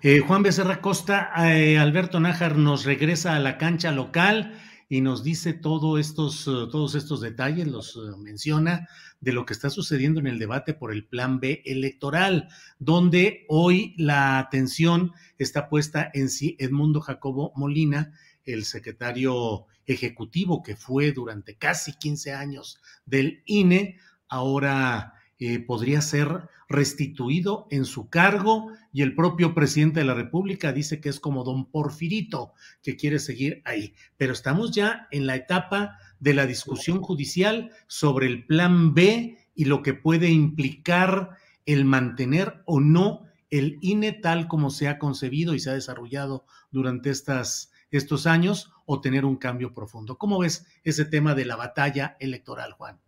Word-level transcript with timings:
Eh, 0.00 0.20
Juan 0.20 0.44
Becerra 0.44 0.80
Costa, 0.80 1.32
eh, 1.52 1.76
Alberto 1.76 2.20
Nájar 2.20 2.56
nos 2.56 2.84
regresa 2.84 3.34
a 3.34 3.40
la 3.40 3.58
cancha 3.58 3.90
local 3.90 4.54
y 4.88 5.00
nos 5.00 5.24
dice 5.24 5.54
todo 5.54 5.98
estos, 5.98 6.46
eh, 6.46 6.70
todos 6.70 6.94
estos 6.94 7.20
detalles, 7.20 7.66
los 7.66 7.96
eh, 7.96 8.16
menciona 8.16 8.88
de 9.20 9.32
lo 9.32 9.44
que 9.44 9.54
está 9.54 9.70
sucediendo 9.70 10.20
en 10.20 10.28
el 10.28 10.38
debate 10.38 10.72
por 10.72 10.92
el 10.92 11.04
plan 11.04 11.40
B 11.40 11.62
electoral, 11.64 12.48
donde 12.78 13.44
hoy 13.48 13.94
la 13.98 14.38
atención 14.38 15.12
está 15.36 15.68
puesta 15.68 16.08
en 16.14 16.28
si 16.30 16.56
Edmundo 16.60 17.00
Jacobo 17.00 17.52
Molina, 17.56 18.12
el 18.44 18.64
secretario 18.64 19.66
ejecutivo 19.84 20.62
que 20.62 20.76
fue 20.76 21.10
durante 21.10 21.56
casi 21.56 21.92
15 21.94 22.34
años 22.34 22.80
del 23.04 23.42
INE, 23.46 23.98
ahora 24.28 25.14
eh, 25.40 25.58
podría 25.60 26.00
ser 26.02 26.48
restituido 26.68 27.66
en 27.70 27.84
su 27.84 28.10
cargo 28.10 28.70
y 28.92 29.02
el 29.02 29.14
propio 29.14 29.54
presidente 29.54 30.00
de 30.00 30.06
la 30.06 30.14
República 30.14 30.72
dice 30.72 31.00
que 31.00 31.08
es 31.08 31.18
como 31.18 31.44
don 31.44 31.70
Porfirito, 31.70 32.52
que 32.82 32.96
quiere 32.96 33.18
seguir 33.18 33.62
ahí. 33.64 33.94
Pero 34.16 34.32
estamos 34.32 34.72
ya 34.72 35.08
en 35.10 35.26
la 35.26 35.36
etapa 35.36 35.98
de 36.20 36.34
la 36.34 36.46
discusión 36.46 37.00
judicial 37.00 37.70
sobre 37.86 38.26
el 38.26 38.44
plan 38.46 38.94
B 38.94 39.38
y 39.54 39.64
lo 39.64 39.82
que 39.82 39.94
puede 39.94 40.28
implicar 40.28 41.30
el 41.64 41.84
mantener 41.84 42.62
o 42.66 42.80
no 42.80 43.22
el 43.50 43.78
INE 43.80 44.12
tal 44.12 44.46
como 44.46 44.70
se 44.70 44.88
ha 44.88 44.98
concebido 44.98 45.54
y 45.54 45.60
se 45.60 45.70
ha 45.70 45.74
desarrollado 45.74 46.44
durante 46.70 47.08
estas, 47.10 47.72
estos 47.90 48.26
años 48.26 48.72
o 48.84 49.00
tener 49.00 49.24
un 49.24 49.36
cambio 49.36 49.72
profundo. 49.72 50.18
¿Cómo 50.18 50.38
ves 50.38 50.66
ese 50.84 51.06
tema 51.06 51.34
de 51.34 51.46
la 51.46 51.56
batalla 51.56 52.16
electoral, 52.20 52.72
Juan? 52.72 53.00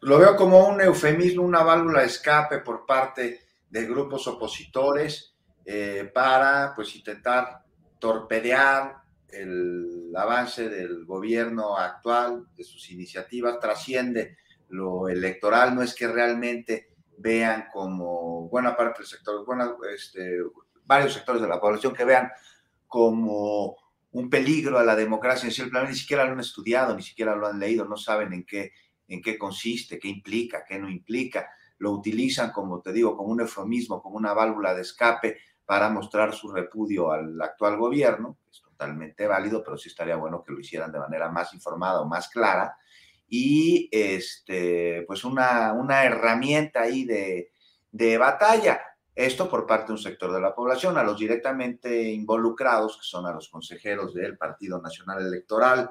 Lo 0.00 0.18
veo 0.18 0.36
como 0.36 0.68
un 0.68 0.80
eufemismo, 0.80 1.42
una 1.42 1.62
válvula 1.62 2.00
de 2.00 2.06
escape 2.06 2.58
por 2.58 2.86
parte 2.86 3.40
de 3.68 3.86
grupos 3.86 4.26
opositores 4.28 5.34
eh, 5.64 6.10
para 6.14 6.72
pues 6.74 6.94
intentar 6.94 7.64
torpedear 7.98 9.02
el 9.28 10.12
avance 10.16 10.68
del 10.68 11.04
gobierno 11.04 11.76
actual, 11.76 12.46
de 12.56 12.64
sus 12.64 12.90
iniciativas, 12.90 13.58
trasciende 13.60 14.38
lo 14.68 15.08
electoral, 15.08 15.74
no 15.74 15.82
es 15.82 15.94
que 15.94 16.06
realmente 16.06 16.94
vean 17.18 17.66
como 17.72 18.48
buena 18.48 18.76
parte 18.76 19.00
del 19.00 19.08
sector, 19.08 19.44
buena, 19.44 19.74
este, 19.94 20.38
varios 20.84 21.12
sectores 21.12 21.42
de 21.42 21.48
la 21.48 21.60
población 21.60 21.94
que 21.94 22.04
vean 22.04 22.30
como 22.86 23.76
un 24.12 24.30
peligro 24.30 24.78
a 24.78 24.84
la 24.84 24.96
democracia. 24.96 25.48
En 25.48 25.64
el 25.64 25.70
plan 25.70 25.88
ni 25.88 25.96
siquiera 25.96 26.24
lo 26.24 26.32
han 26.32 26.40
estudiado, 26.40 26.94
ni 26.94 27.02
siquiera 27.02 27.34
lo 27.34 27.46
han 27.46 27.58
leído, 27.58 27.84
no 27.84 27.96
saben 27.96 28.32
en 28.32 28.44
qué 28.44 28.72
en 29.08 29.22
qué 29.22 29.38
consiste, 29.38 29.98
qué 29.98 30.08
implica, 30.08 30.64
qué 30.66 30.78
no 30.78 30.88
implica. 30.88 31.50
Lo 31.78 31.92
utilizan, 31.92 32.52
como 32.52 32.80
te 32.80 32.92
digo, 32.92 33.16
como 33.16 33.30
un 33.30 33.40
eufemismo, 33.40 34.02
como 34.02 34.16
una 34.16 34.34
válvula 34.34 34.74
de 34.74 34.82
escape 34.82 35.38
para 35.64 35.90
mostrar 35.90 36.34
su 36.34 36.50
repudio 36.50 37.10
al 37.10 37.40
actual 37.40 37.76
gobierno, 37.76 38.38
es 38.50 38.62
totalmente 38.62 39.26
válido, 39.26 39.62
pero 39.62 39.76
sí 39.76 39.88
estaría 39.88 40.16
bueno 40.16 40.42
que 40.42 40.52
lo 40.52 40.60
hicieran 40.60 40.92
de 40.92 40.98
manera 40.98 41.30
más 41.30 41.52
informada 41.52 42.00
o 42.00 42.06
más 42.06 42.28
clara. 42.28 42.76
Y 43.28 43.88
este, 43.92 45.04
pues 45.06 45.24
una, 45.24 45.72
una 45.72 46.04
herramienta 46.04 46.82
ahí 46.82 47.04
de, 47.04 47.52
de 47.90 48.18
batalla. 48.18 48.80
Esto 49.14 49.50
por 49.50 49.66
parte 49.66 49.88
de 49.88 49.92
un 49.94 49.98
sector 49.98 50.32
de 50.32 50.40
la 50.40 50.54
población, 50.54 50.96
a 50.96 51.02
los 51.02 51.18
directamente 51.18 52.02
involucrados, 52.04 52.96
que 52.96 53.02
son 53.02 53.26
a 53.26 53.32
los 53.32 53.48
consejeros 53.48 54.14
del 54.14 54.38
Partido 54.38 54.80
Nacional 54.80 55.26
Electoral, 55.26 55.90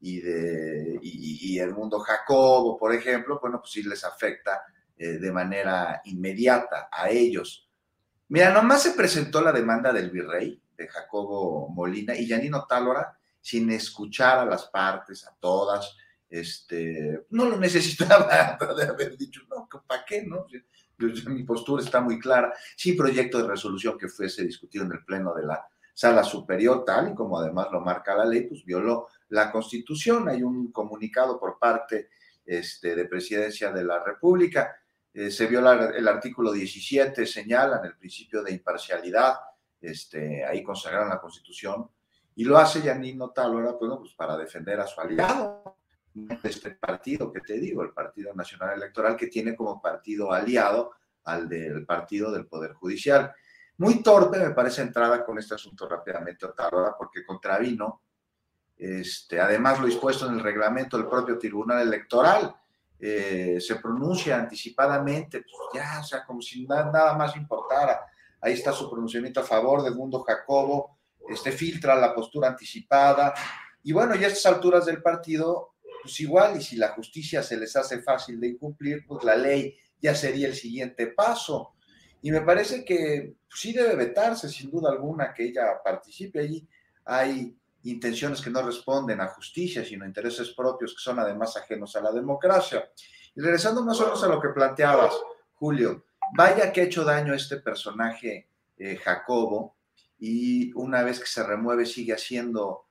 y, 0.00 0.20
de, 0.20 1.58
el 1.60 1.74
mundo 1.74 1.98
Jacobo, 2.00 2.78
por 2.78 2.94
ejemplo, 2.94 3.38
bueno, 3.40 3.60
pues 3.60 3.72
sí 3.72 3.82
les 3.82 4.04
afecta 4.04 4.62
eh, 4.96 5.18
de 5.18 5.32
manera 5.32 6.00
inmediata 6.04 6.88
a 6.90 7.10
ellos. 7.10 7.68
Mira, 8.28 8.52
nomás 8.52 8.82
se 8.82 8.92
presentó 8.92 9.40
la 9.40 9.52
demanda 9.52 9.92
del 9.92 10.10
virrey, 10.10 10.62
de 10.76 10.86
Jacobo 10.86 11.68
Molina, 11.68 12.14
y 12.14 12.26
Yanino 12.26 12.66
Tálora, 12.66 13.18
sin 13.40 13.70
escuchar 13.70 14.40
a 14.40 14.44
las 14.44 14.66
partes, 14.66 15.26
a 15.26 15.34
todas, 15.40 15.96
este, 16.28 17.26
no 17.30 17.46
lo 17.46 17.56
necesitaba 17.58 18.56
de 18.76 18.84
haber 18.84 19.16
dicho, 19.16 19.42
no, 19.48 19.68
¿para 19.86 20.04
qué? 20.04 20.24
No? 20.24 20.46
Mi 21.28 21.44
postura 21.44 21.82
está 21.82 22.00
muy 22.00 22.18
clara. 22.18 22.52
Sí, 22.76 22.92
proyecto 22.92 23.38
de 23.38 23.48
resolución 23.48 23.96
que 23.96 24.08
fuese 24.08 24.42
discutido 24.42 24.84
en 24.84 24.92
el 24.92 25.04
Pleno 25.04 25.32
de 25.32 25.46
la 25.46 25.68
Sala 25.98 26.22
Superior, 26.22 26.84
tal 26.84 27.10
y 27.10 27.14
como 27.16 27.40
además 27.40 27.66
lo 27.72 27.80
marca 27.80 28.14
la 28.14 28.24
ley, 28.24 28.42
pues 28.42 28.64
violó 28.64 29.08
la 29.30 29.50
Constitución. 29.50 30.28
Hay 30.28 30.44
un 30.44 30.70
comunicado 30.70 31.40
por 31.40 31.58
parte 31.58 32.10
este, 32.46 32.94
de 32.94 33.06
Presidencia 33.06 33.72
de 33.72 33.82
la 33.82 33.98
República. 34.04 34.76
Eh, 35.12 35.28
se 35.32 35.48
viola 35.48 35.90
el 35.96 36.06
artículo 36.06 36.52
17, 36.52 37.26
señalan 37.26 37.84
el 37.84 37.96
principio 37.96 38.44
de 38.44 38.52
imparcialidad, 38.52 39.38
este, 39.80 40.44
ahí 40.44 40.62
consagraron 40.62 41.08
la 41.08 41.20
Constitución, 41.20 41.90
y 42.36 42.44
lo 42.44 42.58
hace 42.58 42.80
Yanino 42.80 43.30
Talora, 43.30 43.72
bueno, 43.72 43.98
pues 43.98 44.14
para 44.14 44.36
defender 44.36 44.78
a 44.78 44.86
su 44.86 45.00
aliado, 45.00 45.78
este 46.44 46.70
partido 46.76 47.32
que 47.32 47.40
te 47.40 47.54
digo, 47.54 47.82
el 47.82 47.90
Partido 47.90 48.32
Nacional 48.34 48.76
Electoral, 48.76 49.16
que 49.16 49.26
tiene 49.26 49.56
como 49.56 49.82
partido 49.82 50.32
aliado 50.32 50.92
al 51.24 51.48
del 51.48 51.84
partido 51.84 52.30
del 52.30 52.46
Poder 52.46 52.74
Judicial. 52.74 53.34
Muy 53.78 54.02
torpe 54.02 54.38
me 54.38 54.50
parece 54.50 54.82
entrada 54.82 55.24
con 55.24 55.38
este 55.38 55.54
asunto 55.54 55.88
rápidamente 55.88 56.46
Talora, 56.56 56.94
porque 56.96 57.24
contravino 57.24 58.02
este, 58.78 59.40
además, 59.40 59.80
lo 59.80 59.86
dispuesto 59.86 60.28
en 60.28 60.34
el 60.34 60.40
reglamento 60.40 60.96
del 60.96 61.08
propio 61.08 61.36
Tribunal 61.36 61.82
Electoral 61.82 62.54
eh, 63.00 63.58
se 63.60 63.76
pronuncia 63.76 64.38
anticipadamente, 64.38 65.42
pues 65.42 65.54
ya, 65.74 66.00
o 66.00 66.04
sea, 66.04 66.24
como 66.24 66.40
si 66.40 66.64
nada, 66.64 66.90
nada, 66.90 67.14
más 67.14 67.36
importara. 67.36 68.06
Ahí 68.40 68.54
está 68.54 68.72
su 68.72 68.88
pronunciamiento 68.88 69.40
a 69.40 69.44
favor 69.44 69.82
de 69.82 69.90
Mundo 69.90 70.22
Jacobo, 70.22 70.98
este, 71.28 71.50
filtra 71.50 71.96
la 71.96 72.14
postura 72.14 72.48
anticipada. 72.48 73.34
Y 73.82 73.92
bueno, 73.92 74.14
ya 74.14 74.28
a 74.28 74.30
estas 74.30 74.46
alturas 74.46 74.86
del 74.86 75.02
partido, 75.02 75.74
pues 76.02 76.20
igual, 76.20 76.56
y 76.56 76.62
si 76.62 76.76
la 76.76 76.90
justicia 76.90 77.42
se 77.42 77.56
les 77.56 77.74
hace 77.74 78.00
fácil 78.00 78.40
de 78.40 78.48
incumplir, 78.48 79.04
pues 79.06 79.24
la 79.24 79.34
ley 79.34 79.76
ya 80.00 80.14
sería 80.14 80.46
el 80.46 80.54
siguiente 80.54 81.08
paso. 81.08 81.74
Y 82.22 82.30
me 82.30 82.40
parece 82.40 82.84
que 82.84 83.34
pues, 83.48 83.60
sí 83.60 83.72
debe 83.72 83.94
vetarse, 83.94 84.48
sin 84.48 84.70
duda 84.70 84.90
alguna, 84.90 85.32
que 85.32 85.44
ella 85.44 85.80
participe 85.82 86.40
allí. 86.40 86.66
Hay 87.04 87.56
intenciones 87.84 88.40
que 88.40 88.50
no 88.50 88.62
responden 88.62 89.20
a 89.20 89.28
justicia, 89.28 89.84
sino 89.84 90.04
intereses 90.04 90.50
propios 90.50 90.94
que 90.94 91.00
son 91.00 91.18
además 91.18 91.56
ajenos 91.56 91.94
a 91.96 92.00
la 92.00 92.12
democracia. 92.12 92.90
Y 93.34 93.40
regresando 93.40 93.84
más 93.84 94.00
o 94.00 94.04
menos 94.04 94.22
a 94.24 94.28
lo 94.28 94.40
que 94.40 94.48
planteabas, 94.48 95.14
Julio, 95.54 96.04
vaya 96.36 96.72
que 96.72 96.80
ha 96.80 96.84
hecho 96.84 97.04
daño 97.04 97.34
este 97.34 97.58
personaje 97.58 98.48
eh, 98.76 98.96
Jacobo 98.96 99.76
y 100.18 100.72
una 100.74 101.02
vez 101.02 101.20
que 101.20 101.26
se 101.26 101.42
remueve 101.42 101.86
sigue 101.86 102.14
haciendo 102.14 102.86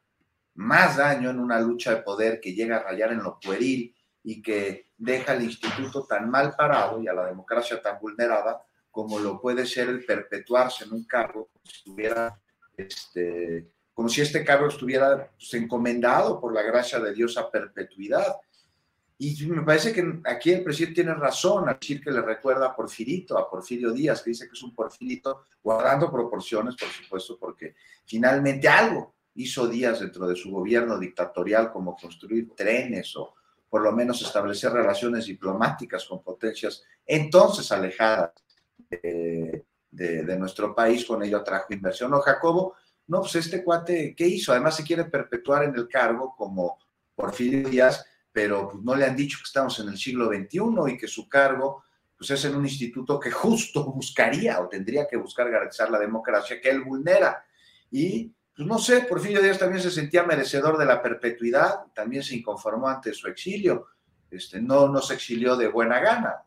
más 0.55 0.97
daño 0.97 1.29
en 1.29 1.39
una 1.39 1.59
lucha 1.59 1.93
de 1.93 2.01
poder 2.01 2.39
que 2.39 2.53
llega 2.53 2.77
a 2.77 2.83
rayar 2.83 3.11
en 3.11 3.23
lo 3.23 3.39
pueril 3.39 3.93
y 4.23 4.41
que 4.41 4.87
deja 4.97 5.33
al 5.33 5.43
instituto 5.43 6.05
tan 6.05 6.29
mal 6.29 6.55
parado 6.55 7.01
y 7.01 7.07
a 7.07 7.13
la 7.13 7.25
democracia 7.25 7.81
tan 7.81 7.99
vulnerada 7.99 8.61
como 8.97 9.19
lo 9.19 9.39
puede 9.39 9.67
ser 9.67 9.89
el 9.89 10.03
perpetuarse 10.03 10.85
en 10.85 10.91
un 10.91 11.03
cargo 11.03 11.49
este, 12.75 13.67
como 13.93 14.09
si 14.09 14.21
este 14.21 14.43
cargo 14.43 14.69
estuviera 14.69 15.29
pues, 15.37 15.53
encomendado 15.53 16.41
por 16.41 16.51
la 16.51 16.63
gracia 16.63 16.99
de 16.99 17.13
Dios 17.13 17.37
a 17.37 17.51
perpetuidad. 17.51 18.37
Y 19.19 19.45
me 19.45 19.61
parece 19.61 19.93
que 19.93 20.19
aquí 20.25 20.51
el 20.51 20.63
presidente 20.63 21.03
tiene 21.03 21.13
razón 21.13 21.69
al 21.69 21.77
decir 21.79 22.01
que 22.01 22.09
le 22.09 22.23
recuerda 22.23 22.65
a 22.65 22.75
Porfirito, 22.75 23.37
a 23.37 23.47
Porfirio 23.47 23.91
Díaz, 23.91 24.23
que 24.23 24.31
dice 24.31 24.47
que 24.47 24.53
es 24.53 24.63
un 24.63 24.73
Porfirito, 24.73 25.43
guardando 25.61 26.11
proporciones, 26.11 26.75
por 26.75 26.89
supuesto, 26.89 27.37
porque 27.39 27.75
finalmente 28.03 28.67
algo 28.67 29.13
hizo 29.35 29.67
Díaz 29.67 29.99
dentro 29.99 30.27
de 30.27 30.35
su 30.35 30.49
gobierno 30.49 30.97
dictatorial, 30.97 31.71
como 31.71 31.95
construir 31.95 32.49
trenes 32.55 33.15
o 33.15 33.35
por 33.69 33.83
lo 33.83 33.91
menos 33.91 34.23
establecer 34.23 34.71
relaciones 34.71 35.27
diplomáticas 35.27 36.03
con 36.05 36.23
potencias 36.23 36.83
entonces 37.05 37.71
alejadas 37.71 38.31
de, 38.89 40.37
nuestro 40.37 40.75
país, 40.75 41.05
con 41.05 41.23
ello 41.23 41.37
atrajo 41.37 41.73
inversión. 41.73 42.11
No, 42.11 42.19
Jacobo, 42.19 42.75
no, 43.07 43.21
pues 43.21 43.35
este 43.35 43.63
cuate, 43.63 44.13
¿qué 44.15 44.27
hizo? 44.27 44.51
Además 44.51 44.75
se 44.75 44.83
quiere 44.83 45.05
perpetuar 45.05 45.63
en 45.63 45.75
el 45.75 45.87
cargo 45.87 46.35
como 46.37 46.77
Porfirio 47.15 47.69
Díaz, 47.69 48.05
pero 48.31 48.69
pues, 48.69 48.83
no 48.83 48.95
le 48.95 49.05
han 49.05 49.15
dicho 49.15 49.37
que 49.39 49.47
estamos 49.47 49.79
en 49.79 49.89
el 49.89 49.97
siglo 49.97 50.27
XXI 50.27 50.93
y 50.93 50.97
que 50.97 51.07
su 51.07 51.27
cargo 51.27 51.83
pues 52.17 52.31
es 52.31 52.45
en 52.45 52.55
un 52.55 52.65
instituto 52.65 53.19
que 53.19 53.31
justo 53.31 53.85
buscaría 53.93 54.59
o 54.59 54.67
tendría 54.67 55.07
que 55.07 55.17
buscar 55.17 55.49
garantizar 55.49 55.89
la 55.89 55.99
democracia 55.99 56.59
que 56.59 56.69
él 56.69 56.83
vulnera. 56.83 57.45
Y 57.91 58.33
pues 58.55 58.67
no 58.67 58.79
sé, 58.79 59.01
Porfirio 59.01 59.41
Díaz 59.41 59.59
también 59.59 59.81
se 59.81 59.91
sentía 59.91 60.23
merecedor 60.23 60.77
de 60.77 60.85
la 60.85 61.01
perpetuidad, 61.01 61.85
también 61.93 62.23
se 62.23 62.35
inconformó 62.35 62.89
ante 62.89 63.13
su 63.13 63.27
exilio, 63.27 63.85
este, 64.31 64.59
no, 64.59 64.89
no 64.89 64.99
se 64.99 65.13
exilió 65.13 65.55
de 65.55 65.67
buena 65.67 65.99
gana. 65.99 66.43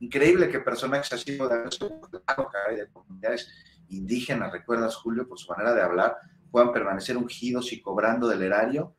Increíble 0.00 0.48
que 0.48 0.60
personajes 0.60 1.12
así 1.12 1.32
de 1.32 2.88
comunidades 2.92 3.48
indígenas, 3.88 4.52
recuerdas 4.52 4.96
Julio, 4.96 5.28
por 5.28 5.38
su 5.38 5.50
manera 5.50 5.74
de 5.74 5.82
hablar, 5.82 6.16
puedan 6.50 6.72
permanecer 6.72 7.16
ungidos 7.16 7.72
y 7.72 7.80
cobrando 7.80 8.28
del 8.28 8.42
erario, 8.42 8.94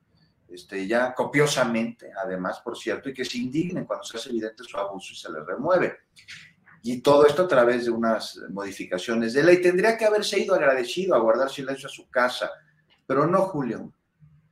este, 0.48 0.88
ya 0.88 1.14
copiosamente, 1.14 2.12
además, 2.24 2.60
por 2.60 2.78
cierto, 2.78 3.10
y 3.10 3.14
que 3.14 3.26
se 3.26 3.38
indignen 3.38 3.86
cuando 3.86 4.06
se 4.06 4.18
hace 4.18 4.30
evidente 4.30 4.64
su 4.64 4.78
abuso 4.78 5.14
y 5.14 5.16
se 5.16 5.32
les 5.32 5.46
remueve. 5.46 5.98
Y 6.84 7.02
todo 7.02 7.26
esto 7.26 7.44
a 7.44 7.48
través 7.48 7.86
de 7.86 7.92
unas 7.92 8.40
modificaciones 8.52 9.34
de 9.34 9.44
ley. 9.44 9.60
Tendría 9.60 9.98
que 9.98 10.06
haberse 10.06 10.40
ido 10.40 10.54
agradecido 10.54 11.16
a 11.16 11.20
guardar 11.20 11.50
silencio 11.50 11.88
a 11.88 11.92
su 11.92 12.10
casa, 12.10 12.52
pero 13.08 13.26
no, 13.26 13.42
Julio. 13.42 13.92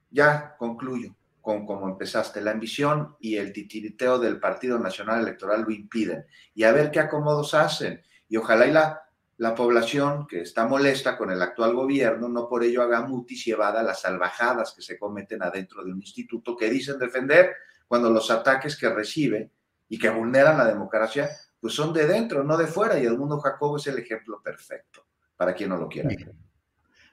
Ya 0.09 0.55
concluyo 0.57 1.15
con 1.43 1.67
cómo 1.67 1.87
empezaste. 1.87 2.41
La 2.41 2.49
ambición 2.49 3.15
y 3.19 3.35
el 3.35 3.53
titiriteo 3.53 4.17
del 4.17 4.39
Partido 4.39 4.79
Nacional 4.79 5.21
Electoral 5.21 5.61
lo 5.61 5.69
impiden. 5.69 6.25
Y 6.55 6.63
a 6.63 6.71
ver 6.71 6.89
qué 6.89 6.99
acomodos 6.99 7.53
hacen. 7.53 8.01
Y 8.27 8.37
ojalá 8.37 8.65
y 8.65 8.71
la 8.71 9.03
la 9.37 9.55
población 9.55 10.27
que 10.27 10.41
está 10.41 10.67
molesta 10.67 11.17
con 11.17 11.31
el 11.31 11.41
actual 11.41 11.73
gobierno 11.73 12.29
no 12.29 12.47
por 12.47 12.63
ello 12.63 12.83
haga 12.83 13.01
mutis 13.01 13.47
y 13.47 13.51
evada 13.51 13.81
las 13.81 14.01
salvajadas 14.01 14.73
que 14.75 14.81
se 14.81 14.97
cometen 14.97 15.41
adentro 15.41 15.83
de 15.83 15.91
un 15.91 15.99
instituto 15.99 16.55
que 16.55 16.69
dicen 16.69 16.99
defender 16.99 17.53
cuando 17.87 18.09
los 18.09 18.29
ataques 18.29 18.77
que 18.77 18.89
recibe 18.89 19.51
y 19.89 19.97
que 19.97 20.09
vulneran 20.09 20.57
la 20.57 20.65
democracia 20.65 21.29
pues 21.59 21.73
son 21.73 21.93
de 21.93 22.05
dentro, 22.05 22.43
no 22.43 22.57
de 22.57 22.67
fuera, 22.67 22.99
y 22.99 23.05
Edmundo 23.05 23.39
Jacobo 23.39 23.77
es 23.77 23.87
el 23.87 23.97
ejemplo 23.97 24.41
perfecto 24.43 25.05
para 25.35 25.53
quien 25.53 25.69
no 25.69 25.77
lo 25.77 25.87
quiera. 25.87 26.09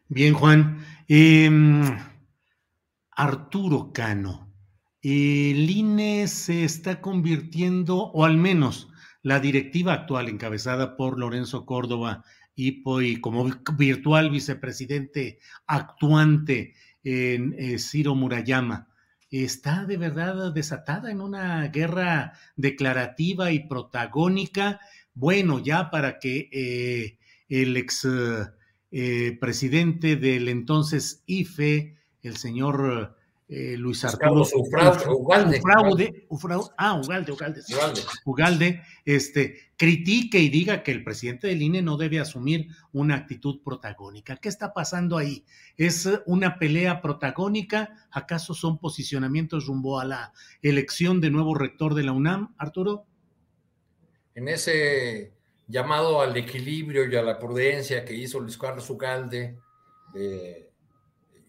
Bien, 0.09 0.35
Juan. 0.35 0.85
Em, 1.07 1.83
Arturo 3.21 3.93
Cano, 3.93 4.51
el 5.03 5.69
INE 5.69 6.27
se 6.27 6.65
está 6.65 7.03
convirtiendo, 7.03 8.05
o 8.05 8.25
al 8.25 8.39
menos 8.39 8.89
la 9.23 9.41
directiva 9.41 9.93
actual, 9.93 10.31
encabezada 10.31 10.97
por 10.97 11.19
Lorenzo 11.19 11.67
Córdoba 11.67 12.25
y, 12.55 12.83
como 13.21 13.51
virtual 13.77 14.31
vicepresidente 14.31 15.39
actuante 15.67 16.73
en 17.05 17.55
eh, 17.59 17.79
Ciro 17.79 18.15
Murayama, 18.15 18.89
está 19.31 19.85
de 19.85 19.99
verdad 19.99 20.55
desatada 20.55 21.11
en 21.11 21.21
una 21.21 21.69
guerra 21.69 22.33
declarativa 22.57 23.53
y 23.53 23.69
protagónica. 23.69 24.81
Bueno, 25.13 25.59
ya 25.59 25.91
para 25.91 26.21
que 26.21 26.49
eh, 26.53 27.19
el 27.51 27.77
ex 27.77 28.09
eh, 28.91 29.39
presidente 29.39 30.17
del 30.17 30.49
entonces 30.49 31.23
IFE, 31.27 32.00
el 32.23 32.37
señor 32.37 33.17
eh, 33.53 33.77
Luis 33.77 34.05
Arturo 34.05 34.47
Ugalde, 34.55 35.61
ah, 36.77 37.01
Ugalde, 37.03 37.33
Ugalde, 37.33 37.63
Ugalde. 38.25 38.83
este, 39.05 39.73
critique 39.77 40.39
y 40.39 40.49
diga 40.51 40.85
que 40.85 40.93
el 40.93 41.03
presidente 41.03 41.49
del 41.49 41.61
INE 41.61 41.83
no 41.83 41.97
debe 41.97 42.21
asumir 42.21 42.69
una 42.93 43.17
actitud 43.17 43.61
protagónica. 43.65 44.37
¿Qué 44.37 44.49
está 44.49 44.73
pasando 44.73 45.19
ahí? 45.19 45.45
¿Es 45.77 46.09
una 46.27 46.61
pelea 46.61 47.03
protagónica? 47.03 48.07
¿Acaso 48.13 48.55
son 48.55 48.79
posicionamientos 48.79 49.67
rumbo 49.67 49.99
a 49.99 50.05
la 50.05 50.33
elección 50.63 51.21
de 51.21 51.31
nuevo 51.31 51.57
rector 51.57 51.95
de 51.95 52.05
la 52.05 52.13
UNAM, 52.13 52.55
Arturo? 52.57 53.05
En 54.37 54.47
ese 54.47 55.33
llamado 55.67 56.21
al 56.21 56.37
equilibrio 56.37 57.11
y 57.11 57.17
a 57.17 57.23
la 57.23 57.41
prudencia 57.41 58.05
que 58.05 58.15
hizo 58.15 58.39
Luis 58.39 58.57
Carlos 58.57 58.89
Ugalde, 58.91 59.59
eh, 60.15 60.70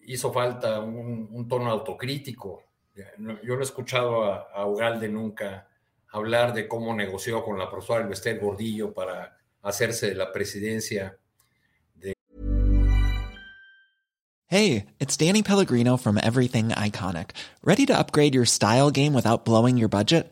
hizo 0.05 0.31
falta 0.31 0.79
un, 0.79 1.47
tono 1.47 1.71
autocrítico. 1.71 2.63
Yo 2.95 3.55
no 3.55 3.59
he 3.59 3.63
escuchado 3.63 4.25
a, 4.25 4.65
Ugalde 4.65 5.07
nunca 5.07 5.67
hablar 6.11 6.53
de 6.53 6.67
cómo 6.67 6.93
negoció 6.93 7.43
con 7.43 7.57
la 7.57 7.69
profesora 7.69 8.03
Elvester 8.03 8.39
Gordillo 8.39 8.93
para 8.93 9.37
hacerse 9.61 10.09
de 10.09 10.15
la 10.15 10.31
presidencia 10.31 11.17
de... 11.95 12.13
Hey, 14.47 14.85
it's 14.99 15.15
Danny 15.15 15.41
Pellegrino 15.41 15.97
from 15.97 16.17
Everything 16.17 16.69
Iconic. 16.69 17.31
¿Ready 17.63 17.85
to 17.85 17.97
upgrade 17.97 18.35
your 18.35 18.45
style 18.45 18.91
game 18.91 19.13
without 19.13 19.45
blowing 19.45 19.77
your 19.77 19.89
budget? 19.89 20.31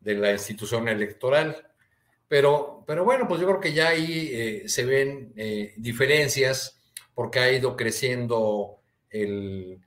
De 0.00 0.14
la 0.14 0.32
institución 0.32 0.88
electoral. 0.88 1.68
Pero, 2.28 2.84
pero 2.86 3.04
bueno, 3.04 3.26
pues 3.26 3.40
yo 3.40 3.46
creo 3.46 3.60
que 3.60 3.72
ya 3.72 3.88
ahí 3.88 4.30
eh, 4.32 4.68
se 4.68 4.84
ven 4.84 5.32
eh, 5.34 5.72
diferencias 5.78 6.78
porque 7.14 7.38
ha 7.38 7.50
ido 7.50 7.74
creciendo 7.74 8.76
el, 9.10 9.80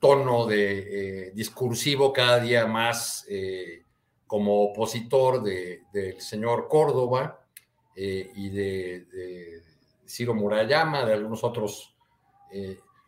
tono 0.00 0.46
de, 0.46 1.26
eh, 1.26 1.32
discursivo 1.34 2.12
cada 2.12 2.38
día 2.38 2.66
más 2.66 3.26
como 4.26 4.62
opositor 4.62 5.42
del 5.42 6.20
señor 6.20 6.68
Córdoba 6.68 7.44
y 7.94 8.48
de, 8.48 9.60
Ciro 10.06 10.34
Murayama, 10.34 11.04
de 11.04 11.14
algunos 11.14 11.44
otros 11.44 11.94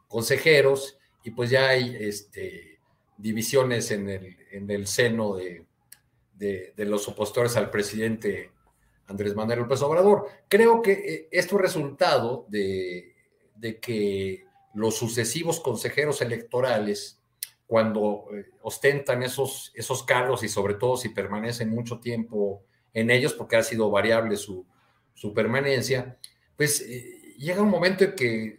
consejeros, 0.08 0.98
y 1.22 1.30
pues 1.30 1.48
ya 1.50 1.68
hay 1.68 1.96
este, 1.98 2.73
divisiones 3.16 3.90
en 3.90 4.08
el, 4.08 4.36
en 4.50 4.70
el 4.70 4.86
seno 4.86 5.36
de, 5.36 5.64
de, 6.34 6.84
los 6.84 7.08
opositores 7.08 7.56
al 7.56 7.70
presidente 7.70 8.50
Andrés 9.06 9.34
Manuel 9.34 9.60
López 9.60 9.82
Obrador. 9.82 10.28
Creo 10.48 10.82
que 10.82 10.92
eh, 10.92 11.28
esto 11.30 11.56
es 11.56 11.62
resultado 11.62 12.46
de, 12.48 13.12
que 13.80 14.44
los 14.74 14.96
sucesivos 14.96 15.60
consejeros 15.60 16.20
electorales, 16.20 17.20
cuando 17.66 18.26
eh, 18.32 18.46
ostentan 18.62 19.22
esos, 19.22 19.72
esos 19.74 20.02
cargos 20.02 20.42
y 20.42 20.48
sobre 20.48 20.74
todo 20.74 20.96
si 20.96 21.08
permanecen 21.10 21.70
mucho 21.70 21.98
tiempo 21.98 22.62
en 22.92 23.10
ellos, 23.10 23.32
porque 23.32 23.56
ha 23.56 23.62
sido 23.62 23.90
variable 23.90 24.36
su, 24.36 24.66
permanencia, 25.34 26.18
pues 26.56 26.82
eh, 26.82 27.34
llega 27.38 27.62
un 27.62 27.70
momento 27.70 28.04
en 28.04 28.14
que 28.14 28.58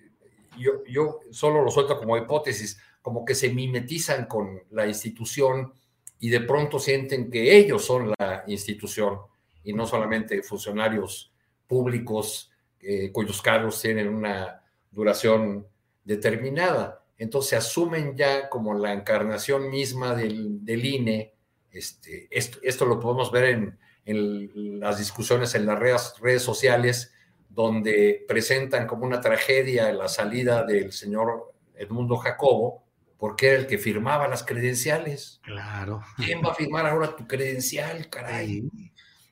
yo, 0.57 0.83
yo 0.87 1.19
solo 1.29 1.63
lo 1.63 1.69
suelto 1.69 1.99
como 1.99 2.17
hipótesis, 2.17 2.79
como 3.05 3.23
que 3.23 3.35
se 3.35 3.53
mimetizan 3.53 4.25
con 4.25 4.63
la 4.71 4.87
institución 4.87 5.71
y 6.19 6.31
de 6.31 6.41
pronto 6.41 6.79
sienten 6.79 7.29
que 7.29 7.55
ellos 7.55 7.85
son 7.85 8.11
la 8.17 8.43
institución 8.47 9.19
y 9.63 9.73
no 9.73 9.85
solamente 9.85 10.41
funcionarios 10.41 11.31
públicos 11.67 12.49
eh, 12.79 13.11
cuyos 13.11 13.43
cargos 13.43 13.79
tienen 13.79 14.07
una 14.07 14.59
duración 14.89 15.67
determinada. 16.03 17.05
Entonces 17.19 17.59
asumen 17.59 18.17
ya 18.17 18.49
como 18.49 18.73
la 18.73 18.91
encarnación 18.91 19.69
misma 19.69 20.15
del, 20.15 20.63
INE. 20.67 21.35
Este, 21.71 22.27
esto, 22.31 22.87
lo 22.87 22.99
podemos 22.99 23.31
ver 23.31 23.77
en, 24.05 24.79
las 24.79 24.97
discusiones 24.97 25.53
en 25.53 25.67
las 25.67 25.77
redes, 25.77 26.15
redes, 26.19 26.41
sociales, 26.41 27.13
donde 27.49 28.25
presentan 28.27 28.87
como 28.87 29.05
una 29.05 29.21
tragedia 29.21 29.93
la 29.93 30.07
salida 30.07 30.63
del 30.63 30.91
señor 30.91 31.53
Edmundo 31.75 32.17
Jacobo, 32.17 32.84
porque 33.17 33.47
era 33.49 33.57
el 33.59 33.67
que 33.67 33.77
firmaba 33.77 34.27
las 34.27 34.43
credenciales. 34.43 35.39
Claro. 35.43 36.01
¿Quién 36.17 36.41
va 36.43 36.51
a 36.51 36.55
firmar 36.55 36.85
ahora 36.85 37.15
tu 37.15 37.27
credencial, 37.27 38.09
caray? 38.09 38.69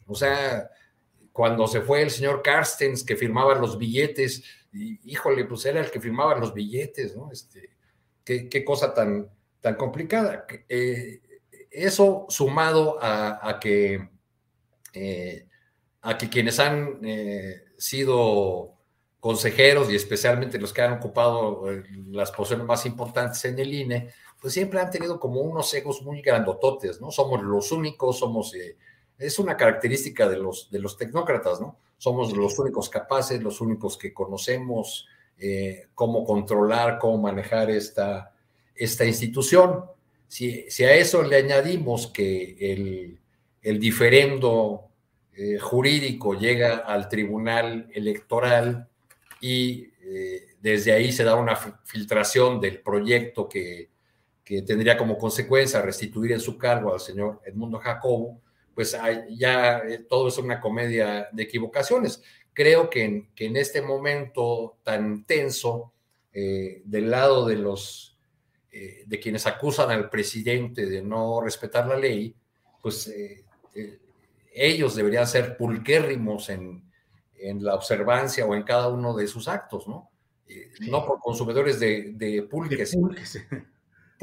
O 0.06 0.16
sea, 0.16 0.70
cuando 1.32 1.68
se 1.68 1.82
fue 1.82 2.02
el 2.02 2.12
señor 2.12 2.42
Carstens 2.42 3.04
que 3.04 3.16
firmaba 3.16 3.56
los 3.56 3.78
billetes, 3.78 4.44
híjole, 4.72 5.46
pues 5.46 5.66
era 5.66 5.82
el 5.82 5.92
que 5.92 6.00
firmaba 6.00 6.38
los 6.38 6.54
billetes, 6.54 7.16
¿no? 7.16 7.32
Este, 7.32 7.72
qué, 8.24 8.64
cosa 8.64 8.94
tan, 8.94 9.30
tan 9.60 9.76
complicada. 9.76 10.46
Eh, 10.70 11.22
eso 11.70 12.26
sumado 12.30 12.98
a, 13.02 13.60
que, 13.60 14.10
eh, 14.94 15.48
a 16.02 16.18
que 16.18 16.30
quienes 16.30 16.60
han 16.60 17.00
eh, 17.04 17.66
sido 17.78 18.76
consejeros 19.24 19.90
y 19.90 19.96
especialmente 19.96 20.60
los 20.60 20.74
que 20.74 20.82
han 20.82 20.92
ocupado 20.92 21.64
las 22.12 22.30
posiciones 22.30 22.68
más 22.68 22.86
importantes 22.86 23.46
en 23.46 23.58
el 23.58 23.74
INE, 23.74 24.10
pues 24.42 24.54
siempre 24.54 24.82
han 24.82 24.92
tenido 24.92 25.18
como 25.18 25.40
unos 25.40 25.74
egos 25.74 26.02
muy 26.02 26.22
grandototes, 26.22 27.00
¿no? 27.00 27.10
Somos 27.10 27.42
los 27.42 27.72
únicos, 27.72 28.20
somos 28.20 28.54
es 29.18 29.40
una 29.40 29.56
característica 29.56 30.28
de 30.28 30.36
los, 30.36 30.70
de 30.70 30.80
los 30.80 30.98
tecnócratas, 30.98 31.62
¿no? 31.62 31.78
Somos 31.98 32.36
los 32.36 32.60
únicos 32.60 32.90
capaces, 32.90 33.42
los 33.42 33.62
únicos 33.62 33.98
que 33.98 34.14
conocemos 34.14 35.08
eh, 35.38 35.88
cómo 35.96 36.26
controlar, 36.26 37.00
cómo 37.00 37.18
manejar 37.18 37.72
esta, 37.72 38.34
esta 38.76 39.06
institución. 39.06 39.86
Si, 40.28 40.70
si, 40.70 40.84
a 40.84 40.94
eso 40.96 41.24
le 41.24 41.38
añadimos 41.38 42.08
que 42.08 42.58
el, 42.60 43.22
el 43.62 43.80
diferendo 43.80 44.90
eh, 45.34 45.60
jurídico 45.60 46.34
llega 46.34 46.80
al 46.80 47.08
tribunal 47.08 47.88
electoral 47.94 48.90
y 49.44 49.92
eh, 50.02 50.56
desde 50.62 50.94
ahí 50.94 51.12
se 51.12 51.26
da 51.26 51.36
una 51.36 51.58
filtración 51.58 52.62
del 52.62 52.80
proyecto 52.80 53.50
que, 53.50 53.90
que 54.42 54.62
tendría 54.62 54.98
como 54.98 55.18
consecuencia 55.18 55.82
restituir 55.82 56.32
en 56.32 56.40
su 56.40 56.58
cargo 56.58 56.94
al 56.94 57.02
señor 57.02 57.42
Edmundo 57.46 57.78
Jacobo, 57.78 58.42
pues 58.74 58.98
ya 59.32 59.80
eh, 59.80 60.06
todo 60.08 60.30
es 60.30 60.38
una 60.38 60.62
comedia 60.62 61.28
de 61.34 61.44
equivocaciones. 61.44 62.24
Creo 62.54 62.90
que 62.90 63.04
en, 63.04 63.34
que 63.34 63.48
en 63.48 63.58
este 63.58 63.82
momento 63.82 64.78
tan 64.84 65.26
tenso, 65.26 65.92
eh, 66.32 66.82
del 66.86 67.12
lado 67.12 67.46
de 67.46 67.58
los 67.58 68.18
eh, 68.72 69.04
de 69.06 69.20
quienes 69.20 69.46
acusan 69.46 69.92
al 69.92 70.10
presidente 70.10 70.86
de 70.86 71.02
no 71.02 71.42
respetar 71.42 71.86
la 71.86 71.98
ley, 71.98 72.34
pues 72.82 73.14
ellos 74.54 74.96
deberían 74.96 75.28
ser 75.28 75.58
pulquérrimos 75.58 76.50
en, 76.50 76.84
en, 77.44 77.64
la 77.64 77.76
observancia 77.76 78.46
o 78.46 78.56
en 78.56 78.64
cada 78.64 78.88
uno 78.90 79.16
de 79.16 79.28
sus 79.28 79.48
actos, 79.48 79.88
¿no? 79.88 80.10
No 80.82 81.06
por 81.06 81.20
consumidores 81.20 81.80
de, 81.80 82.14
de 82.14 82.44
pulques. 82.44 82.92
De 82.92 82.98
pulques 82.98 83.48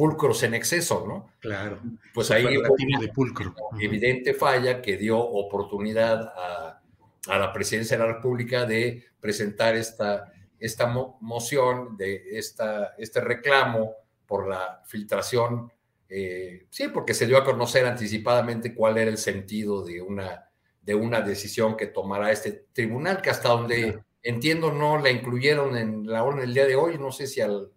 pulcros 0.00 0.42
en 0.44 0.54
exceso, 0.54 1.04
¿no? 1.06 1.30
Claro. 1.40 1.78
Pues 2.14 2.30
ahí 2.30 2.44
de 2.44 3.08
pulcro. 3.08 3.54
evidente 3.78 4.32
falla 4.32 4.80
que 4.80 4.96
dio 4.96 5.18
oportunidad 5.18 6.32
a, 6.34 6.80
la 7.26 7.52
presidencia 7.52 7.98
de 7.98 8.04
la 8.06 8.14
República 8.14 8.64
de 8.64 9.04
presentar 9.20 9.76
esta, 9.76 10.32
esta 10.58 10.86
moción, 10.86 11.98
de 11.98 12.38
esta, 12.38 12.94
este 12.96 13.20
reclamo 13.20 13.94
por 14.26 14.48
la 14.48 14.80
filtración, 14.86 15.70
eh, 16.08 16.66
sí, 16.70 16.88
porque 16.88 17.12
se 17.12 17.26
dio 17.26 17.36
a 17.36 17.44
conocer 17.44 17.84
anticipadamente 17.84 18.74
cuál 18.74 18.96
era 18.96 19.10
el 19.10 19.18
sentido 19.18 19.84
de 19.84 20.00
una, 20.00 20.49
de 20.80 20.94
una 20.94 21.20
decisión 21.20 21.76
que 21.76 21.86
tomará 21.86 22.32
este 22.32 22.66
tribunal, 22.72 23.20
que 23.20 23.30
hasta 23.30 23.50
donde 23.50 24.02
entiendo 24.22 24.72
no 24.72 24.98
la 24.98 25.10
incluyeron 25.10 25.76
en 25.76 26.06
la 26.06 26.24
orden 26.24 26.40
del 26.40 26.54
día 26.54 26.66
de 26.66 26.76
hoy, 26.76 26.98
no 26.98 27.12
sé 27.12 27.26
si 27.26 27.40
al 27.40 27.70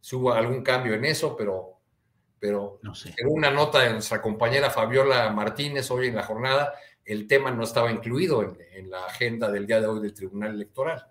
si 0.00 0.16
hubo 0.16 0.32
algún 0.32 0.62
cambio 0.62 0.94
en 0.94 1.04
eso, 1.04 1.36
pero, 1.36 1.80
pero 2.38 2.78
no 2.82 2.94
sé. 2.94 3.14
en 3.16 3.28
una 3.28 3.50
nota 3.50 3.80
de 3.80 3.92
nuestra 3.92 4.22
compañera 4.22 4.70
Fabiola 4.70 5.30
Martínez 5.30 5.90
hoy 5.90 6.06
en 6.06 6.14
la 6.14 6.22
jornada, 6.22 6.72
el 7.04 7.26
tema 7.26 7.50
no 7.50 7.64
estaba 7.64 7.90
incluido 7.90 8.42
en, 8.42 8.56
en 8.72 8.90
la 8.90 9.04
agenda 9.06 9.50
del 9.50 9.66
día 9.66 9.80
de 9.80 9.86
hoy 9.86 10.00
del 10.00 10.14
Tribunal 10.14 10.54
Electoral. 10.54 11.06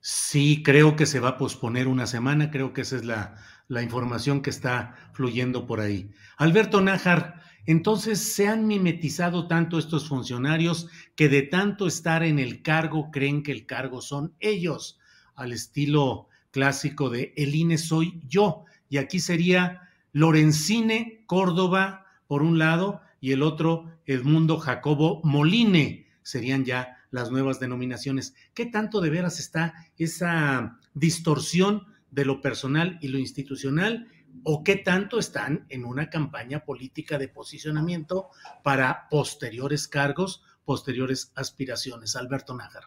Sí, 0.00 0.62
creo 0.62 0.96
que 0.96 1.06
se 1.06 1.20
va 1.20 1.30
a 1.30 1.38
posponer 1.38 1.88
una 1.88 2.06
semana, 2.06 2.50
creo 2.50 2.72
que 2.72 2.82
esa 2.82 2.96
es 2.96 3.04
la, 3.04 3.36
la 3.68 3.82
información 3.82 4.42
que 4.42 4.50
está 4.50 4.94
fluyendo 5.12 5.66
por 5.66 5.80
ahí. 5.80 6.10
Alberto 6.36 6.80
Nájar, 6.80 7.42
entonces 7.66 8.18
se 8.20 8.48
han 8.48 8.66
mimetizado 8.66 9.46
tanto 9.46 9.78
estos 9.78 10.08
funcionarios 10.08 10.88
que 11.14 11.28
de 11.28 11.42
tanto 11.42 11.86
estar 11.86 12.22
en 12.22 12.38
el 12.38 12.62
cargo 12.62 13.10
creen 13.10 13.42
que 13.42 13.52
el 13.52 13.66
cargo 13.66 14.00
son 14.00 14.34
ellos, 14.40 14.98
al 15.34 15.52
estilo 15.52 16.28
clásico 16.50 17.10
de 17.10 17.32
El 17.36 17.54
INE 17.54 17.78
soy 17.78 18.20
yo. 18.26 18.64
Y 18.88 18.96
aquí 18.96 19.20
sería 19.20 19.88
Lorenzine 20.12 21.22
Córdoba, 21.26 22.06
por 22.26 22.42
un 22.42 22.58
lado, 22.58 23.00
y 23.20 23.32
el 23.32 23.42
otro 23.42 23.90
Edmundo 24.06 24.58
Jacobo 24.58 25.20
Moline. 25.24 26.06
Serían 26.22 26.64
ya 26.64 26.96
las 27.10 27.30
nuevas 27.30 27.60
denominaciones. 27.60 28.34
¿Qué 28.54 28.66
tanto 28.66 29.00
de 29.00 29.10
veras 29.10 29.38
está 29.38 29.74
esa 29.96 30.78
distorsión 30.94 31.86
de 32.10 32.24
lo 32.24 32.40
personal 32.40 32.98
y 33.00 33.08
lo 33.08 33.18
institucional? 33.18 34.08
¿O 34.44 34.64
qué 34.64 34.76
tanto 34.76 35.18
están 35.18 35.66
en 35.68 35.84
una 35.84 36.10
campaña 36.10 36.64
política 36.64 37.18
de 37.18 37.28
posicionamiento 37.28 38.30
para 38.62 39.08
posteriores 39.10 39.88
cargos, 39.88 40.42
posteriores 40.64 41.32
aspiraciones? 41.34 42.16
Alberto 42.16 42.54
Nájar. 42.54 42.84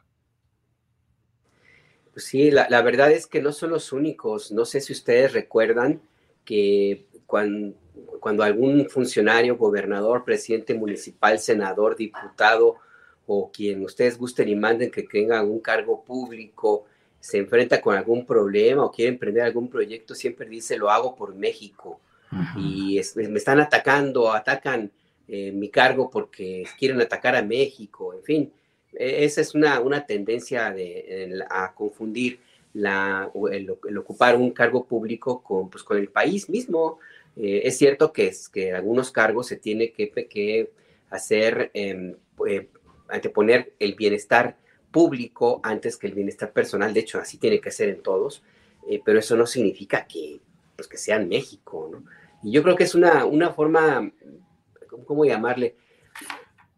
Sí, 2.15 2.51
la, 2.51 2.81
verdad 2.81 3.11
es 3.11 3.25
que 3.25 3.41
no 3.41 3.51
son 3.51 3.69
los 3.69 3.93
únicos. 3.93 4.51
No 4.51 4.65
sé 4.65 4.81
si 4.81 4.91
ustedes 4.91 5.33
recuerdan 5.33 6.01
que 6.43 7.07
cuando, 7.25 7.75
cuando 8.19 8.43
algún 8.43 8.89
funcionario, 8.89 9.55
gobernador, 9.55 10.25
presidente 10.25 10.73
municipal, 10.73 11.39
senador, 11.39 11.95
diputado 11.95 12.77
o 13.27 13.51
quien 13.51 13.83
ustedes 13.83 14.17
gusten 14.17 14.49
y 14.49 14.55
manden 14.55 14.91
que 14.91 15.03
tenga 15.03 15.41
un 15.41 15.59
cargo 15.59 16.03
público, 16.03 16.85
se 17.21 17.37
enfrenta 17.37 17.79
con 17.79 17.95
algún 17.95 18.25
problema 18.25 18.83
o 18.83 18.91
quiere 18.91 19.11
emprender 19.11 19.43
algún 19.43 19.69
proyecto, 19.69 20.15
siempre 20.15 20.49
dice 20.49 20.75
lo 20.77 20.89
hago 20.89 21.15
por 21.15 21.33
México. 21.35 22.01
Y 22.55 22.99
me 23.15 23.37
están 23.37 23.59
atacando, 23.59 24.31
atacan 24.31 24.89
eh, 25.27 25.51
mi 25.51 25.69
cargo 25.69 26.09
porque 26.09 26.63
quieren 26.79 26.99
atacar 27.01 27.35
a 27.35 27.41
México, 27.41 28.13
en 28.13 28.23
fin. 28.23 28.53
E, 28.93 29.25
esa 29.25 29.41
es 29.41 29.53
una, 29.53 29.79
una 29.81 30.05
tendencia 30.05 30.71
de, 30.71 31.43
a 31.49 31.73
confundir 31.73 32.39
la, 32.73 33.29
el, 33.51 33.69
ocupar 33.97 34.37
un 34.37 34.51
cargo 34.51 34.85
público 34.85 35.43
con, 35.43 35.69
pues, 35.69 35.83
con 35.83 35.97
el 35.97 36.07
país 36.07 36.49
mismo. 36.49 36.99
Eh, 37.35 37.61
es 37.65 37.77
cierto 37.77 38.13
que, 38.13 38.27
es, 38.27 38.47
que 38.47 38.73
algunos 38.73 39.11
cargos 39.11 39.47
se 39.47 39.57
tiene 39.57 39.91
que, 39.91 40.09
que 40.09 40.71
hacer, 41.09 41.69
eh, 41.73 42.15
anteponer 43.09 43.73
el 43.77 43.95
bienestar 43.95 44.55
público 44.91 45.59
antes 45.63 45.97
que 45.97 46.07
el 46.07 46.13
bienestar 46.13 46.51
personal. 46.51 46.93
De 46.93 46.99
hecho, 46.99 47.19
así 47.19 47.37
tiene 47.37 47.59
que 47.59 47.71
ser 47.71 47.89
en 47.89 48.03
todos, 48.03 48.43
eh, 48.87 49.01
pero 49.03 49.19
eso 49.19 49.35
no 49.35 49.45
significa 49.47 50.05
que, 50.05 50.39
pues, 50.75 50.87
que 50.87 50.97
sea 50.97 51.15
en 51.15 51.29
México. 51.29 51.89
¿no? 51.91 52.03
Y 52.43 52.51
yo 52.51 52.63
creo 52.63 52.75
que 52.75 52.83
es 52.83 52.95
una, 52.95 53.25
una 53.25 53.51
forma, 53.51 54.11
¿cómo 55.05 55.25
llamarle? 55.25 55.75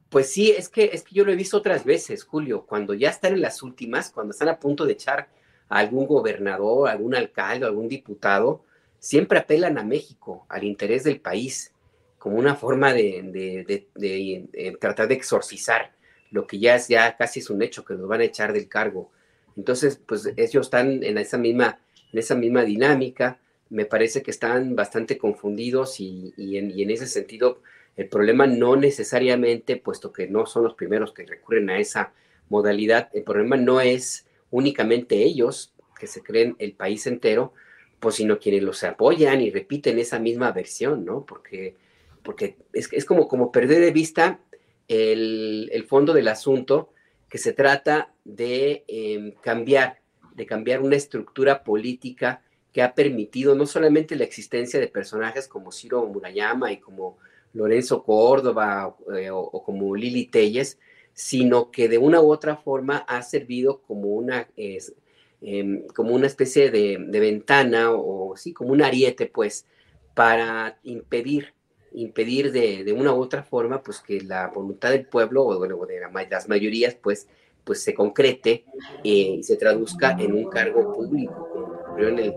Pues 0.09 0.31
sí, 0.31 0.51
es 0.51 0.69
que, 0.69 0.91
es 0.93 1.03
que 1.03 1.15
yo 1.15 1.25
lo 1.25 1.31
he 1.31 1.35
visto 1.35 1.57
otras 1.57 1.85
veces, 1.85 2.23
Julio, 2.23 2.65
cuando 2.67 2.93
ya 2.93 3.09
están 3.09 3.33
en 3.33 3.41
las 3.41 3.63
últimas, 3.63 4.11
cuando 4.11 4.31
están 4.31 4.49
a 4.49 4.59
punto 4.59 4.85
de 4.85 4.93
echar 4.93 5.29
a 5.69 5.79
algún 5.79 6.05
gobernador, 6.05 6.87
algún 6.87 7.15
alcalde, 7.15 7.65
algún 7.65 7.87
diputado, 7.87 8.63
siempre 8.99 9.39
apelan 9.39 9.77
a 9.79 9.83
México, 9.83 10.45
al 10.49 10.63
interés 10.63 11.03
del 11.03 11.19
país, 11.19 11.73
como 12.19 12.37
una 12.37 12.55
forma 12.55 12.93
de, 12.93 13.87
eh, 14.01 14.77
tratar 14.79 15.07
de 15.07 15.15
exorcizar 15.15 15.91
lo 16.33 16.47
que 16.47 16.57
ya 16.57 16.75
es 16.75 16.87
ya 16.87 17.15
casi 17.15 17.39
es 17.39 17.49
un 17.51 17.61
hecho, 17.61 17.85
que 17.85 17.93
los 17.93 18.07
van 18.07 18.21
a 18.21 18.25
echar 18.25 18.53
del 18.53 18.67
cargo. 18.67 19.11
Entonces, 19.55 20.01
pues 20.03 20.27
ellos 20.35 20.65
están 20.65 21.03
en 21.03 21.19
esa 21.19 21.37
misma, 21.37 21.79
en 22.11 22.19
esa 22.19 22.33
misma 22.33 22.63
dinámica, 22.63 23.39
me 23.69 23.85
parece 23.85 24.23
que 24.23 24.31
están 24.31 24.75
bastante 24.75 25.19
confundidos 25.19 25.99
y, 25.99 26.33
en, 26.37 26.71
y 26.71 26.81
en 26.81 26.89
ese 26.89 27.05
sentido 27.05 27.61
el 27.95 28.09
problema 28.09 28.47
no 28.47 28.75
necesariamente, 28.75 29.77
puesto 29.77 30.11
que 30.11 30.27
no 30.27 30.47
son 30.47 30.63
los 30.63 30.73
primeros 30.73 31.13
que 31.13 31.23
recurren 31.23 31.69
a 31.69 31.77
esa 31.77 32.13
modalidad, 32.49 33.09
el 33.13 33.23
problema 33.23 33.55
no 33.55 33.79
es 33.79 34.25
únicamente 34.49 35.23
ellos, 35.23 35.71
que 35.99 36.07
se 36.07 36.23
creen 36.23 36.55
el 36.57 36.73
país 36.73 37.05
entero, 37.05 37.53
pues 37.99 38.15
sino 38.15 38.39
quienes 38.39 38.63
los 38.63 38.83
apoyan 38.83 39.39
y 39.39 39.51
repiten 39.51 39.99
esa 39.99 40.17
misma 40.17 40.51
versión, 40.51 41.05
¿no? 41.05 41.25
Porque, 41.25 41.75
porque 42.23 42.57
es, 42.73 42.91
es 42.91 43.05
como, 43.05 43.27
como 43.27 43.51
perder 43.51 43.81
de 43.81 43.91
vista 43.91 44.39
el, 44.87 45.85
fondo 45.87 46.13
del 46.13 46.27
asunto, 46.27 46.89
que 47.29 47.37
se 47.37 47.53
trata 47.53 48.13
de 48.23 48.83
em, 48.87 49.31
cambiar, 49.41 49.99
de 50.35 50.45
cambiar 50.45 50.81
una 50.81 50.95
estructura 50.95 51.63
política 51.63 52.41
que 52.71 52.81
ha 52.81 52.95
permitido 52.95 53.55
no 53.55 53.65
solamente 53.65 54.15
la 54.15 54.23
existencia 54.23 54.79
de 54.79 54.87
personajes 54.87 55.47
como 55.47 55.71
Ciro 55.71 56.05
Murayama 56.07 56.71
y 56.71 56.77
como 56.77 57.17
Lorenzo 57.53 58.03
Córdoba 58.03 58.95
eh, 59.15 59.29
o, 59.31 59.63
como 59.63 59.95
Lili 59.95 60.25
Telles, 60.25 60.79
sino 61.13 61.69
que 61.69 61.87
de 61.87 61.99
una 61.99 62.19
u 62.19 62.31
otra 62.31 62.57
forma 62.57 62.97
ha 63.07 63.21
servido 63.21 63.81
como 63.81 64.09
una, 64.09 64.47
em, 64.57 65.85
como 65.87 66.15
una 66.15 66.25
especie 66.25 66.71
de, 66.71 66.97
ventana 67.19 67.91
o 67.91 68.35
sí, 68.35 68.53
como 68.53 68.71
un 68.71 68.81
ariete, 68.81 69.27
pues, 69.27 69.67
para 70.15 70.79
impedir, 70.83 71.53
impedir 71.93 72.51
de, 72.51 72.93
una 72.93 73.13
u 73.13 73.21
otra 73.21 73.43
forma, 73.43 73.81
pues, 73.81 73.99
que 73.99 74.21
la 74.21 74.47
voluntad 74.47 74.91
del 74.91 75.05
pueblo 75.05 75.45
o, 75.45 75.85
de 75.85 76.27
las 76.29 76.47
mayorías, 76.47 76.95
pues, 76.95 77.27
pues 77.63 77.81
se 77.81 77.93
concrete 77.93 78.65
eh, 79.03 79.35
y 79.37 79.43
se 79.43 79.55
traduzca 79.55 80.17
en 80.19 80.33
un 80.33 80.49
cargo 80.49 80.93
público, 80.93 81.49
como 81.51 81.65
ocurrió 81.65 82.09
en 82.09 82.19
el, 82.19 82.33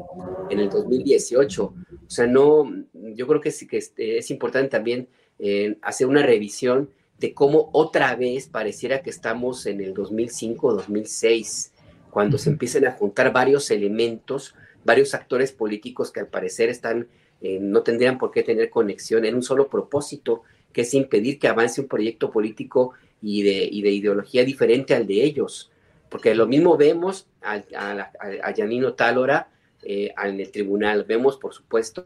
en 0.50 0.60
el 0.60 0.70
2018. 0.70 1.64
O 1.64 1.74
sea, 2.06 2.26
no, 2.26 2.70
yo 2.92 3.26
creo 3.26 3.40
que, 3.40 3.50
sí, 3.50 3.66
que 3.66 3.78
es 3.78 4.30
importante 4.30 4.68
también 4.68 5.08
eh, 5.38 5.76
hacer 5.82 6.06
una 6.06 6.24
revisión 6.24 6.90
de 7.18 7.34
cómo 7.34 7.70
otra 7.72 8.14
vez 8.14 8.46
pareciera 8.46 9.02
que 9.02 9.10
estamos 9.10 9.66
en 9.66 9.80
el 9.80 9.94
2005 9.94 10.66
o 10.66 10.74
2006, 10.74 11.72
cuando 12.10 12.38
se 12.38 12.50
empiezan 12.50 12.86
a 12.86 12.92
juntar 12.92 13.32
varios 13.32 13.70
elementos, 13.70 14.54
varios 14.84 15.14
actores 15.14 15.52
políticos 15.52 16.12
que 16.12 16.20
al 16.20 16.28
parecer 16.28 16.68
están, 16.68 17.08
eh, 17.46 17.58
no 17.60 17.82
tendrían 17.82 18.18
por 18.18 18.32
qué 18.32 18.42
tener 18.42 18.70
conexión 18.70 19.24
en 19.24 19.36
un 19.36 19.42
solo 19.42 19.68
propósito, 19.68 20.42
que 20.72 20.80
es 20.80 20.94
impedir 20.94 21.38
que 21.38 21.46
avance 21.46 21.80
un 21.80 21.86
proyecto 21.86 22.32
político 22.32 22.94
y 23.22 23.42
de, 23.42 23.70
de 23.82 23.90
ideología 23.92 24.44
diferente 24.44 24.94
al 24.94 25.06
de 25.06 25.22
ellos. 25.22 25.70
Porque 26.08 26.34
lo 26.34 26.48
mismo 26.48 26.76
vemos 26.76 27.28
a, 27.42 27.62
a, 27.76 28.10
a 28.42 28.54
Janino 28.54 28.94
Tálora 28.94 29.48
eh, 29.82 30.12
en 30.24 30.40
el 30.40 30.50
tribunal, 30.50 31.04
vemos 31.04 31.36
por 31.36 31.54
supuesto 31.54 32.04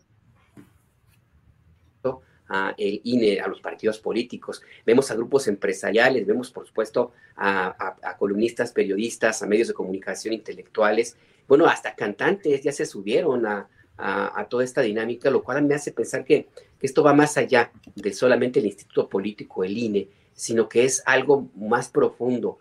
a 2.52 2.75
el 2.76 3.00
INE, 3.04 3.40
a 3.40 3.47
los 3.47 3.61
partidos 3.61 4.00
políticos, 4.00 4.61
vemos 4.85 5.11
a 5.11 5.14
grupos 5.14 5.47
empresariales, 5.47 6.26
vemos 6.26 6.50
por 6.50 6.66
supuesto 6.66 7.12
a, 7.37 8.16
columnistas, 8.18 8.73
periodistas, 8.73 9.40
a 9.42 9.47
medios 9.47 9.68
de 9.68 9.75
comunicación 9.75 10.35
intelectuales, 10.35 11.16
bueno, 11.47 11.66
hasta 11.66 11.94
cantantes 11.94 12.61
ya 12.61 12.73
se 12.73 12.87
subieron 12.87 13.47
a, 13.47 13.68
toda 14.49 14.64
esta 14.64 14.80
dinámica, 14.80 15.30
lo 15.30 15.42
cual 15.42 15.62
me 15.62 15.75
hace 15.75 15.92
pensar 15.92 16.25
que, 16.25 16.49
esto 16.80 17.02
va 17.02 17.12
más 17.12 17.37
allá 17.37 17.71
de 17.95 18.11
solamente 18.14 18.59
el 18.59 18.64
instituto 18.64 19.07
político, 19.07 19.64
el 19.64 19.76
INE, 19.76 20.09
sino 20.33 20.66
que 20.66 20.85
es 20.85 21.02
algo 21.04 21.50
más 21.54 21.90
profundo 21.90 22.59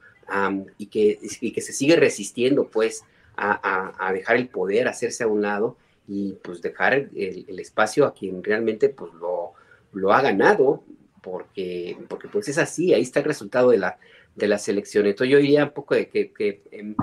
y, 0.78 0.88
que, 0.88 1.18
que 1.54 1.62
se 1.62 1.72
sigue 1.72 1.96
resistiendo 1.96 2.68
pues 2.68 3.06
a, 3.38 4.12
dejar 4.14 4.36
el 4.36 4.50
poder, 4.50 4.90
hacerse 4.90 5.24
a 5.24 5.28
un 5.28 5.42
lado 5.42 5.78
y 6.06 6.34
pues 6.44 6.62
dejar 6.62 6.96
el, 6.96 7.46
el 7.48 7.60
espacio 7.60 8.06
a 8.06 8.14
quien 8.14 8.44
realmente 8.44 8.90
pues 8.90 9.14
lo, 9.14 9.54
lo 9.94 10.14
ha 10.14 10.22
ganado, 10.22 10.84
porque, 11.22 11.98
porque 12.08 12.28
pues 12.28 12.48
es 12.48 12.58
así, 12.58 12.94
ahí 12.94 13.02
está 13.02 13.20
el 13.20 13.26
resultado 13.26 13.72
de 13.72 13.78
la, 13.78 14.00
de 14.36 14.48
la 14.48 14.58
selección. 14.58 15.06
Entonces 15.06 15.32
yo 15.32 15.40
diría 15.40 15.66
un 15.66 15.72
poco 15.72 15.96
de 15.96 16.10
que, 16.10 16.32
que 16.32 16.62
em, 16.72 16.96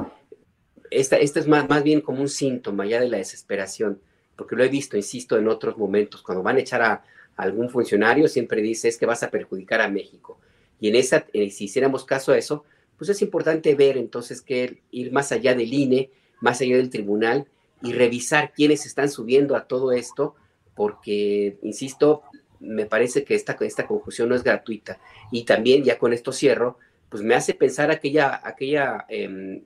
esta, 0.90 1.16
esta, 1.16 1.40
es 1.40 1.48
más, 1.48 1.68
más 1.68 1.82
bien 1.82 2.00
como 2.00 2.20
un 2.20 2.28
síntoma 2.28 2.86
ya 2.86 3.00
de 3.00 3.08
la 3.08 3.18
desesperación, 3.18 4.00
porque 4.36 4.56
lo 4.56 4.64
he 4.64 4.68
visto, 4.68 4.96
insisto, 4.96 5.36
en 5.36 5.48
otros 5.48 5.76
momentos, 5.76 6.22
cuando 6.22 6.42
van 6.42 6.56
a 6.56 6.60
echar 6.60 6.82
a, 6.82 7.04
algún 7.36 7.68
funcionario, 7.68 8.28
siempre 8.28 8.62
dice 8.62 8.88
es 8.88 8.96
que 8.96 9.06
vas 9.06 9.22
a 9.22 9.30
perjudicar 9.30 9.80
a 9.80 9.88
México. 9.88 10.38
Y 10.80 10.88
en 10.88 10.96
esa, 10.96 11.26
eh, 11.32 11.50
si 11.50 11.64
hiciéramos 11.64 12.04
caso 12.04 12.32
a 12.32 12.38
eso, 12.38 12.64
pues 12.96 13.10
es 13.10 13.20
importante 13.22 13.74
ver 13.74 13.96
entonces 13.96 14.40
que 14.40 14.80
ir 14.90 15.12
más 15.12 15.32
allá 15.32 15.54
del 15.54 15.72
INE, 15.72 16.10
más 16.40 16.60
allá 16.60 16.76
del 16.76 16.90
tribunal 16.90 17.46
y 17.82 17.92
revisar 17.92 18.52
quiénes 18.54 18.86
están 18.86 19.10
subiendo 19.10 19.54
a 19.54 19.66
todo 19.66 19.92
esto, 19.92 20.34
porque, 20.74 21.58
insisto, 21.62 22.22
me 22.60 22.86
parece 22.86 23.24
que 23.24 23.34
esta, 23.34 23.56
esta 23.60 23.86
confusión 23.86 24.28
no 24.28 24.34
es 24.34 24.42
gratuita. 24.42 24.98
Y 25.30 25.44
también, 25.44 25.84
ya 25.84 25.98
con 25.98 26.12
esto 26.12 26.32
cierro, 26.32 26.78
pues 27.08 27.22
me 27.22 27.34
hace 27.34 27.54
pensar 27.54 27.90
aquella, 27.90 28.40
aquella, 28.42 29.04
em, 29.08 29.62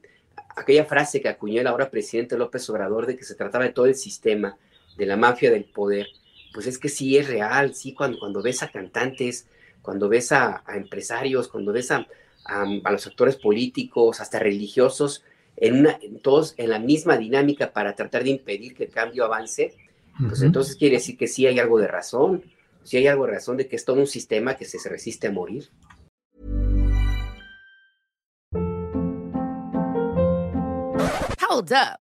aquella 0.56 0.84
frase 0.84 1.20
que 1.20 1.28
acuñó 1.28 1.60
el 1.60 1.66
ahora 1.66 1.90
presidente 1.90 2.36
López 2.36 2.68
Obrador 2.68 3.06
de 3.06 3.16
que 3.16 3.24
se 3.24 3.34
trataba 3.34 3.64
de 3.64 3.72
todo 3.72 3.86
el 3.86 3.94
sistema, 3.94 4.58
de 4.96 5.06
la 5.06 5.16
mafia 5.16 5.50
del 5.50 5.64
poder. 5.64 6.08
Pues 6.52 6.66
es 6.66 6.78
que 6.78 6.88
sí 6.88 7.16
es 7.16 7.28
real, 7.28 7.74
sí, 7.74 7.94
cuando, 7.94 8.18
cuando 8.18 8.42
ves 8.42 8.62
a 8.62 8.70
cantantes, 8.70 9.46
cuando 9.82 10.08
ves 10.08 10.32
a, 10.32 10.64
empresarios, 10.74 11.48
cuando 11.48 11.72
ves 11.72 11.90
a, 11.90 12.06
a, 12.44 12.90
los 12.90 13.06
actores 13.06 13.36
políticos, 13.36 14.20
hasta 14.20 14.38
religiosos, 14.38 15.24
en 15.56 15.80
una, 15.80 15.98
todos 16.22 16.54
en 16.56 16.70
la 16.70 16.78
misma 16.78 17.16
dinámica 17.16 17.72
para 17.72 17.94
tratar 17.94 18.24
de 18.24 18.30
impedir 18.30 18.74
que 18.74 18.84
el 18.84 18.90
cambio 18.90 19.24
avance, 19.24 19.74
pues 20.28 20.42
entonces 20.42 20.76
quiere 20.76 20.96
decir 20.96 21.16
que 21.16 21.26
sí 21.26 21.46
hay 21.46 21.58
algo 21.58 21.78
de 21.78 21.86
razón 21.86 22.42
si 22.82 22.96
hay 22.96 23.06
algo 23.06 23.26
de 23.26 23.32
razón 23.32 23.56
de 23.56 23.68
que 23.68 23.76
es 23.76 23.84
todo 23.84 24.00
un 24.00 24.06
sistema 24.06 24.56
que 24.56 24.64
se 24.64 24.88
resiste 24.88 25.28
a 25.28 25.30
morir. 25.30 25.68
Hold 31.48 31.72
up. 31.72 32.09